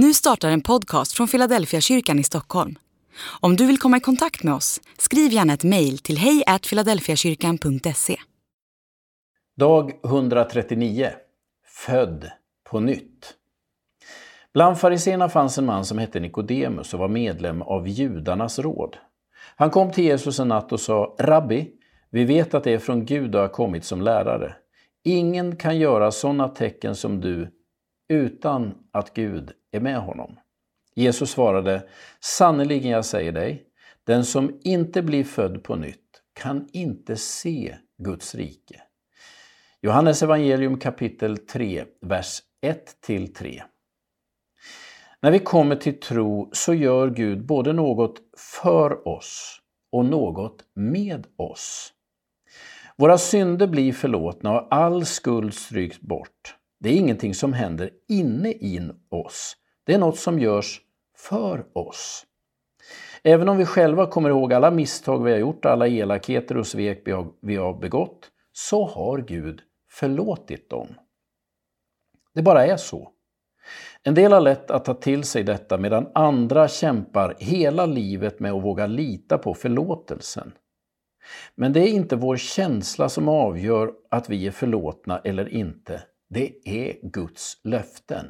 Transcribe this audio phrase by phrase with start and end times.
[0.00, 2.74] Nu startar en podcast från Philadelphia kyrkan i Stockholm.
[3.40, 8.16] Om du vill komma i kontakt med oss, skriv gärna ett mejl till hejfiladelfiakyrkan.se.
[9.56, 11.10] Dag 139
[11.66, 12.30] Född
[12.70, 13.34] på nytt.
[14.54, 18.96] Bland fariséerna fanns en man som hette Nikodemus och var medlem av judarnas råd.
[19.56, 21.70] Han kom till Jesus en natt och sa Rabbi,
[22.10, 24.56] vi vet att det är från Gud du har kommit som lärare.
[25.04, 27.57] Ingen kan göra sådana tecken som du
[28.08, 30.36] utan att Gud är med honom.
[30.94, 31.88] Jesus svarade,
[32.20, 33.64] sannerligen jag säger dig,
[34.04, 38.82] den som inte blir född på nytt kan inte se Guds rike.
[39.82, 42.42] Johannes evangelium kapitel 3, vers
[42.98, 43.62] 1-3.
[45.20, 48.20] När vi kommer till tro så gör Gud både något
[48.62, 49.60] för oss
[49.92, 51.92] och något med oss.
[52.96, 56.57] Våra synder blir förlåtna och all skuld stryks bort.
[56.80, 59.56] Det är ingenting som händer inne i oss.
[59.84, 60.80] Det är något som görs
[61.16, 62.26] för oss.
[63.22, 67.02] Även om vi själva kommer ihåg alla misstag vi har gjort, alla elakheter och svek
[67.04, 70.88] vi har, vi har begått, så har Gud förlåtit dem.
[72.34, 73.12] Det bara är så.
[74.02, 78.52] En del har lätt att ta till sig detta medan andra kämpar hela livet med
[78.52, 80.52] att våga lita på förlåtelsen.
[81.54, 86.02] Men det är inte vår känsla som avgör att vi är förlåtna eller inte.
[86.28, 88.26] Det är Guds löften.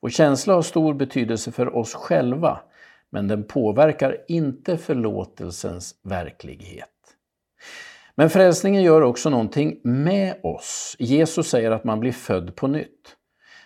[0.00, 2.60] Vår känsla har stor betydelse för oss själva,
[3.10, 6.88] men den påverkar inte förlåtelsens verklighet.
[8.14, 10.96] Men frälsningen gör också någonting med oss.
[10.98, 13.16] Jesus säger att man blir född på nytt.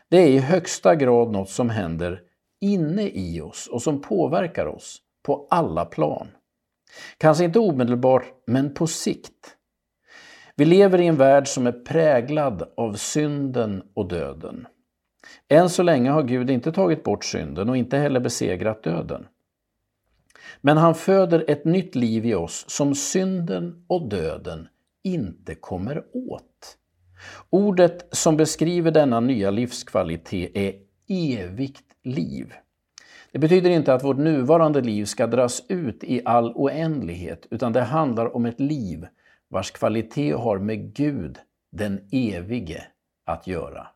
[0.08, 2.20] Det är i högsta grad något som händer
[2.60, 6.28] inne i oss och som påverkar oss på alla plan.
[7.18, 9.55] Kanske inte omedelbart, men på sikt.
[10.58, 14.66] Vi lever i en värld som är präglad av synden och döden.
[15.48, 19.26] Än så länge har Gud inte tagit bort synden och inte heller besegrat döden.
[20.60, 24.68] Men han föder ett nytt liv i oss som synden och döden
[25.04, 26.76] inte kommer åt.
[27.50, 30.74] Ordet som beskriver denna nya livskvalitet är
[31.08, 32.52] evigt liv.
[33.32, 37.82] Det betyder inte att vårt nuvarande liv ska dras ut i all oändlighet, utan det
[37.82, 39.06] handlar om ett liv
[39.50, 41.38] vars kvalitet har med Gud,
[41.72, 42.86] den evige,
[43.26, 43.88] att göra.